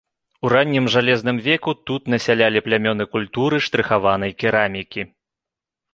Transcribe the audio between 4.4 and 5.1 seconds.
керамікі.